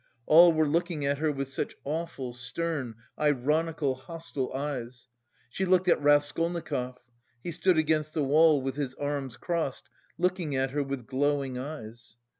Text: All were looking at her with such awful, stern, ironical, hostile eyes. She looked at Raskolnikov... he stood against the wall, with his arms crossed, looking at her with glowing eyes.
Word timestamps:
All 0.25 0.51
were 0.51 0.67
looking 0.67 1.05
at 1.05 1.19
her 1.19 1.31
with 1.31 1.49
such 1.53 1.75
awful, 1.83 2.33
stern, 2.33 2.95
ironical, 3.19 3.93
hostile 3.93 4.51
eyes. 4.51 5.07
She 5.51 5.63
looked 5.63 5.87
at 5.87 6.01
Raskolnikov... 6.01 6.97
he 7.43 7.51
stood 7.51 7.77
against 7.77 8.15
the 8.15 8.23
wall, 8.23 8.63
with 8.63 8.77
his 8.77 8.95
arms 8.95 9.37
crossed, 9.37 9.89
looking 10.17 10.55
at 10.55 10.71
her 10.71 10.81
with 10.81 11.05
glowing 11.05 11.59
eyes. 11.59 12.15